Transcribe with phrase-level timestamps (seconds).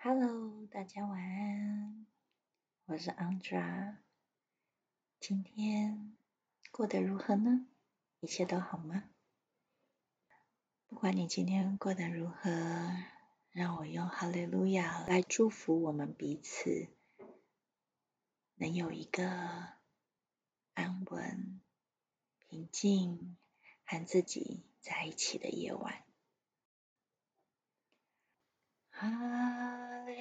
[0.00, 2.06] Hello，大家晚安，
[2.86, 3.96] 我是 Andra。
[5.18, 6.16] 今天
[6.70, 7.66] 过得如何呢？
[8.20, 9.10] 一切都好吗？
[10.86, 12.48] 不管你今天过得如何，
[13.50, 16.86] 让我用哈利路亚来祝福我们彼此，
[18.54, 19.28] 能有一个
[20.74, 21.60] 安稳、
[22.38, 23.36] 平静
[23.84, 26.04] 和自己在一起的夜晚。
[28.90, 29.77] 啊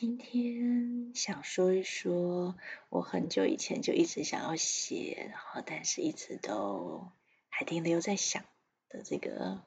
[0.00, 2.56] 今天想说一说，
[2.88, 7.12] 我很久以前就一直想要写，然后但是一直都
[7.50, 8.46] 还停留在想
[8.88, 9.62] 的这个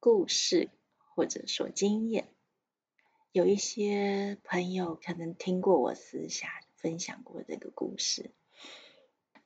[0.00, 2.32] 故事，或者说经验。
[3.30, 8.30] 有一些朋友可能听过我私下分享过这个故事，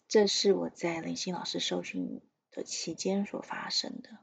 [0.07, 4.19] 这是我在林心老师受训的期间所发生的。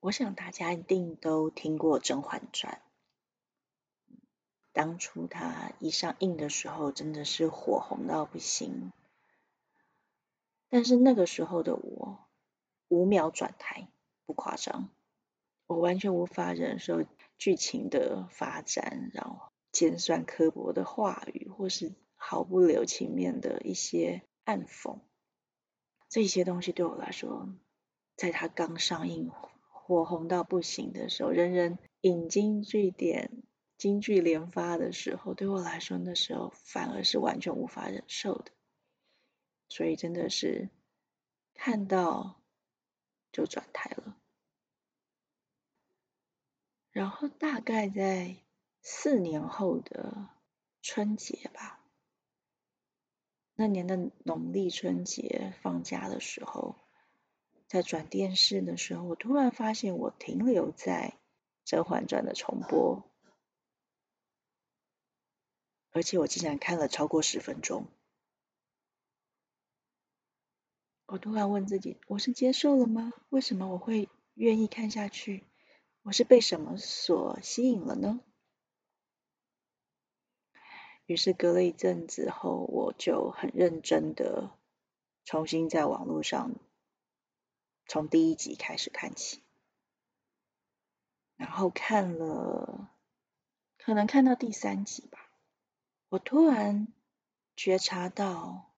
[0.00, 2.80] 我想大家一定都听过《甄嬛传》，
[4.72, 8.92] 当初它一上映的时候，真的是火红到不行。
[10.70, 12.30] 但是那个时候的我，
[12.88, 13.90] 五秒转台，
[14.24, 14.88] 不夸张，
[15.66, 17.04] 我完全无法忍受
[17.36, 25.00] 剧情的发展，然后尖酸刻薄的话语，或是毫不留情面的一些暗讽，
[26.08, 27.50] 这些东西对我来说，
[28.16, 29.30] 在它刚上映。
[29.90, 33.42] 火红到不行的时候，人人引经据典、
[33.76, 38.52] 金句连发的时候，对我来说，那时候反而是完全无法忍受的。
[39.68, 40.70] 所以真的是
[41.54, 42.40] 看到
[43.32, 44.16] 就转台了。
[46.92, 48.36] 然后大概在
[48.82, 50.28] 四年后的
[50.82, 51.84] 春节吧，
[53.56, 56.76] 那年的农历春节放假的时候。
[57.70, 61.14] 在转电视的时候，我突然发现我停留在
[61.64, 63.08] 《甄嬛传》的重播，
[65.92, 67.86] 而且我竟然看了超过十分钟。
[71.06, 73.12] 我突然问自己：我是接受了吗？
[73.28, 75.44] 为什么我会愿意看下去？
[76.02, 78.18] 我是被什么所吸引了呢？
[81.06, 84.50] 于是隔了一阵子后，我就很认真的
[85.24, 86.56] 重新在网络上。
[87.92, 89.42] 从第一集开始看起，
[91.34, 92.88] 然后看了，
[93.78, 95.32] 可能看到第三集吧，
[96.08, 96.86] 我突然
[97.56, 98.72] 觉察到，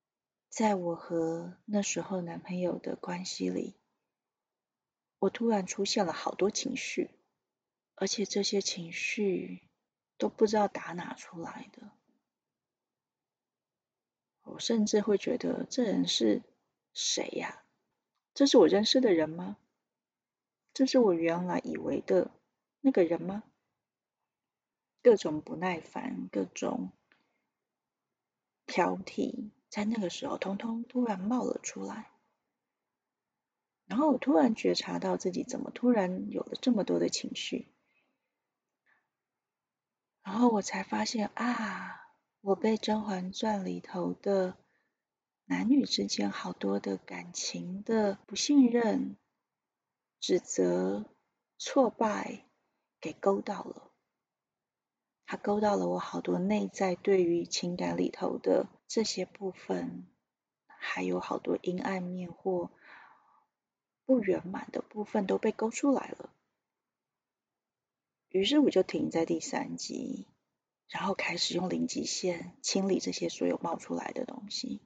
[0.49, 3.75] 在我和那时候男朋友的关系里，
[5.19, 7.11] 我突然出现了好多情绪，
[7.97, 9.69] 而且这些情绪
[10.17, 11.91] 都不知道打哪出来的，
[14.45, 16.41] 我甚至会觉得这人是
[16.95, 17.62] 谁呀？
[18.35, 19.59] 这是我认识的人吗？
[20.73, 22.31] 这是我原来以为的
[22.81, 23.43] 那个人吗？
[25.03, 26.93] 各种不耐烦，各种
[28.65, 32.11] 挑剔，在那个时候通通突然冒了出来。
[33.85, 37.69] 然后我突然觉察到自己怎么突然有了这么多的情绪，
[40.23, 44.57] 然后我才发现啊，我被《甄嬛传》里头的。
[45.45, 49.17] 男女之间好多的感情的不信任、
[50.21, 51.05] 指责、
[51.59, 52.47] 挫败，
[53.01, 53.91] 给勾到了。
[55.27, 60.07] 他勾到了我好多内在对于情感里头的这些部分，
[60.67, 62.71] 还有好多阴暗面或
[64.05, 66.31] 不圆满的部分都被勾出来了。
[68.29, 70.27] 于是我就停在第三集，
[70.89, 74.83] 然后开始用零极限清理这些所有冒出来的东西，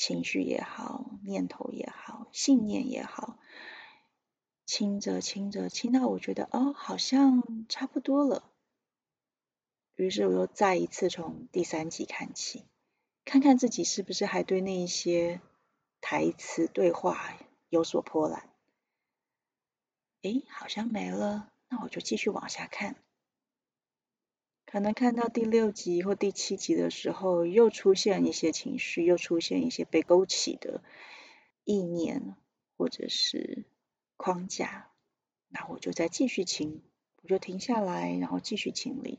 [0.00, 3.38] 情绪也好，念头也好，信念也好，
[4.64, 8.50] 清着清着，清到我觉得哦，好像差不多了。
[9.96, 12.64] 于是我又再一次从第三集看起，
[13.26, 15.42] 看看自己是不是还对那一些
[16.00, 17.36] 台词对话
[17.68, 18.48] 有所波澜。
[20.22, 22.96] 诶，好像没了，那我就继续往下看。
[24.70, 30.80] 可能看到第六集或第七集的时候，又出现一些情绪，又出现一些被勾起的
[31.64, 32.36] 意念
[32.76, 33.64] 或者是
[34.16, 34.92] 框架，
[35.48, 36.82] 那我就再继续清，
[37.20, 39.18] 我就停下来，然后继续清理。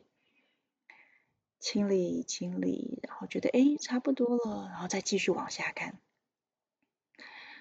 [1.60, 6.00] 清理清理，然后觉得哎差不多了，然后再继续往下看，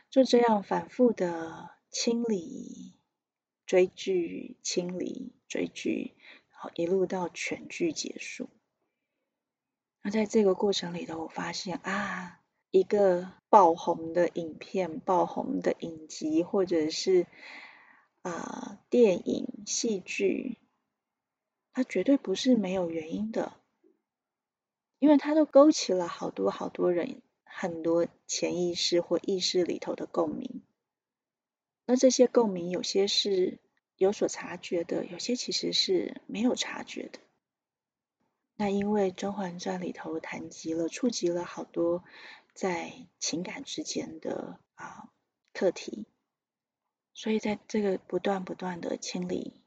[0.08, 2.94] 就这样反复的清理、
[3.66, 6.14] 追剧、清理、追剧，
[6.60, 8.50] 然后一路到全剧结束。
[10.02, 17.26] 那在这个过程里头，我发现啊，一个爆红的影片、爆红的影集，或者是
[18.20, 20.58] 啊电影、戏剧，
[21.72, 23.54] 它绝对不是没有原因的。
[24.98, 30.62] 因为它都勾起了好多好多人很多潜意识或意识里头的共鸣，
[31.86, 33.58] 那这些共鸣有些是
[34.00, 37.18] 有所察觉的，有些其实是没有察觉的。
[38.56, 42.02] 那因为《甄嬛传》里头谈及了、触及了好多
[42.54, 45.10] 在情感之间的啊
[45.52, 46.06] 课题，
[47.12, 49.60] 所以在这个不断不断的清理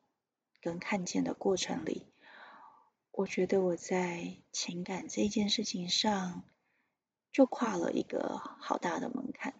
[0.62, 2.08] 跟看见的过程里。
[3.12, 6.44] 我觉得我在情感这件事情上
[7.32, 9.54] 就跨了一个好大的门槛。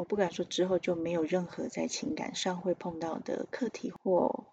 [0.00, 4.46] 我不敢说之后就没有任何在情感上会碰到的课题或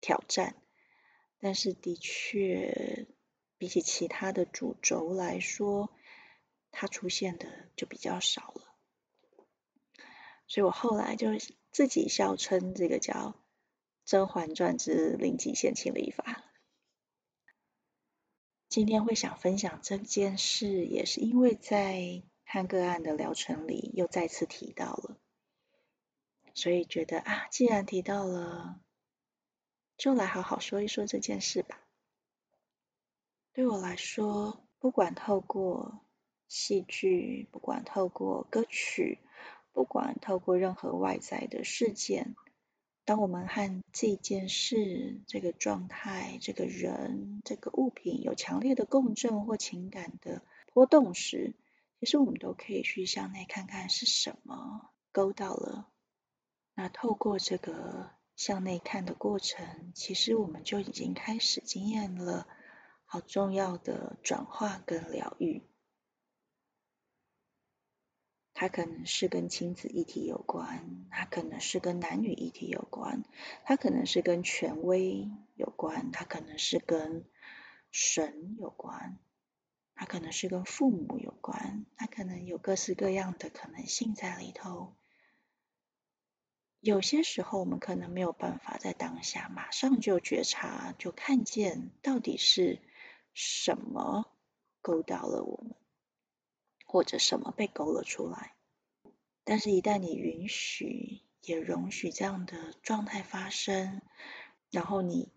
[0.00, 0.54] 挑战，
[1.40, 3.08] 但是的确
[3.58, 5.90] 比起其他的主轴来说，
[6.70, 8.62] 它出现的就比较少了。
[10.46, 11.30] 所以我后来就
[11.72, 13.12] 自己笑称这个叫
[14.04, 16.44] 《甄嬛传之零极限清理法》。
[18.68, 22.22] 今天会想分享这件事，也是因为在
[22.52, 25.16] 看个案的疗程里又再次提到了，
[26.52, 28.78] 所以觉得啊，既然提到了，
[29.96, 31.80] 就来好好说一说这件事吧。
[33.54, 36.04] 对我来说，不管透过
[36.46, 39.20] 戏剧，不管透过歌曲，
[39.72, 42.36] 不管透过任何外在的事件。
[43.06, 50.42] 当我们和这件事、这个状态、这个人、这个物品有强烈的共振或情感的
[50.74, 51.54] 波动时，
[52.02, 55.88] 其实我们都可以去向内看看是什么勾到了。
[56.74, 62.48] 那透过这个向内看的过程，其实我们就已经开始经验了
[63.04, 65.62] 好重要的转化跟疗愈。
[68.52, 73.22] 它可能是跟亲子议题有关，它可能是跟男女议题有关，
[73.62, 77.24] 它可能是跟权威有关，它可能是跟
[77.92, 79.20] 神有关，
[80.02, 84.96] 它可能是跟父母有关，它可能有各式各样的可能性在里头。
[86.80, 92.80] 有些时候，我们可能没有办法在当下马上就觉察、就看见到底是
[93.32, 94.28] 什么
[94.80, 95.76] 勾到了我们。
[96.84, 98.56] 或者什么被勾了出来，
[99.44, 104.02] 但是，一旦你允许也容许这样的状态发生，
[104.72, 105.30] 然后你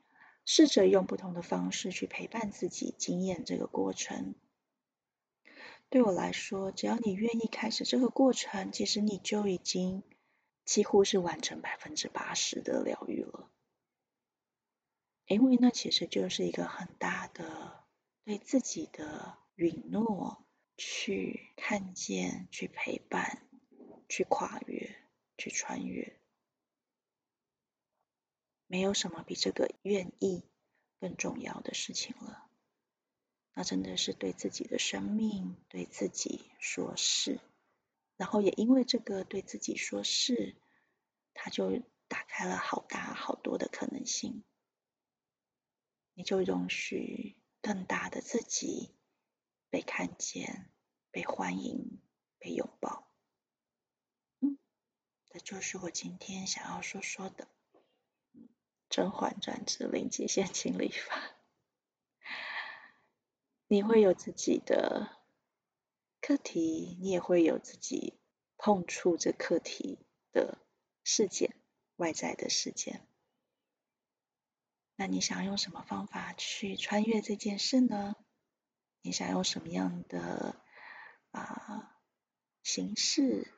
[0.43, 4.33] 试着用不同的方式去陪伴自己经验这个过程。
[5.89, 10.03] 对我来说，只要你愿意开始这个过程，其实你就已经
[10.65, 13.49] 几乎是完成百分之八十的疗愈了，
[15.27, 17.83] 因为那其实就是一个很大的
[18.23, 20.41] 对自己的允诺。
[20.77, 23.47] 去看见，去陪伴，
[24.09, 24.93] 去跨越，
[25.37, 26.19] 去穿越，
[28.67, 30.43] 没有什么比这个愿意
[30.99, 32.49] 更重要的事情了。
[33.55, 37.39] 那真的是对自己的生命，对自己说是，
[38.17, 40.55] 然后也因为这个对自己说是，
[41.33, 44.43] 它就打开了好大好多的可能性。
[46.13, 48.91] 你就容许更大的自己。
[49.71, 50.71] 被看见，
[51.11, 51.99] 被欢迎，
[52.39, 53.11] 被拥抱，
[54.39, 54.57] 嗯，
[55.25, 57.49] 这就是我今天想要说说的
[58.89, 61.17] 《甄嬛传之零极限清理法》。
[63.75, 65.21] 你会有自己的
[66.21, 68.17] 课题，你也会有自己
[68.55, 69.99] 碰触这课题
[70.31, 70.65] 的
[71.03, 71.53] 事件，
[71.97, 73.05] 外在的事件。
[74.95, 78.15] 那你想用什么方法去穿越这件事呢？
[79.01, 80.55] 你想用什么样的
[81.31, 81.99] 啊
[82.63, 83.53] 形式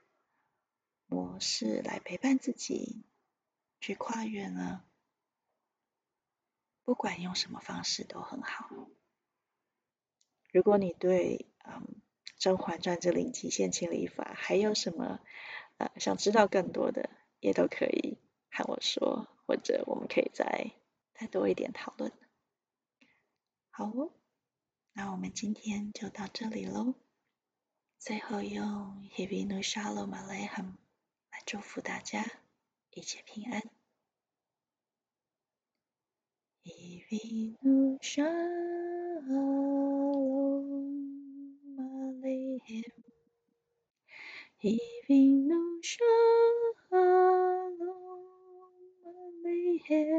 [1.06, 3.06] 模式来陪伴自己
[3.80, 4.84] 去跨越呢？
[6.84, 8.68] 不管用什么方式都很好。
[10.58, 12.02] 如果你对嗯
[12.40, 15.20] 《甄嬛传》这零极限清理法还有什么
[15.78, 18.18] 呃想知道更多的，也都可以
[18.50, 20.72] 和我说，或者我们可以再
[21.14, 22.12] 再多一点讨论。
[23.70, 24.12] 好哦，
[24.94, 26.96] 那我们今天就到这里喽。
[28.00, 30.74] 最后用 Hivinu Shalom a l e h a m
[31.30, 32.26] 来祝福大家
[32.90, 33.62] 一切平安。
[36.68, 38.28] Hivinu Shalom
[41.80, 42.94] Aleichem
[44.64, 47.78] Hivinu Shalom
[49.08, 50.17] Aleichem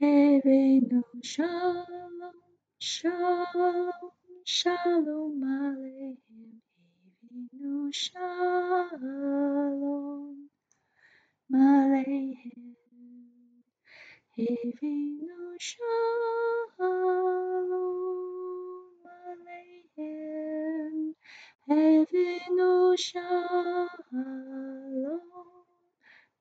[0.02, 2.32] Hivinu Shalom
[2.80, 3.92] Shalom
[4.46, 6.60] Shalom Aleichem
[7.32, 8.90] Hivinu Shalom
[11.54, 12.76] Aleichem
[14.38, 16.79] Hivinu Shalom
[19.27, 20.95] Aleichem
[21.67, 23.89] Hivinu Shalom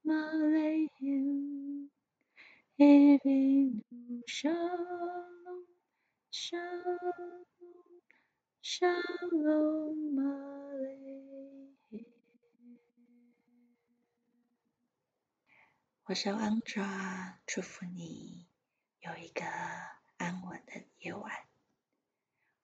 [0.06, 1.88] Aleichem
[2.78, 5.64] Hivinu Shalom
[6.30, 7.46] Shalom
[8.62, 12.04] Shalom Aleichem
[16.06, 18.46] 我是 Andra，祝福你
[19.01, 19.45] 有一个
[20.17, 21.31] 安稳的夜晚。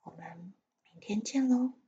[0.01, 1.84] 我们明天见喽。